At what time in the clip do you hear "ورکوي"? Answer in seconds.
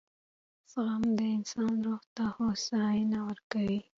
3.27-3.79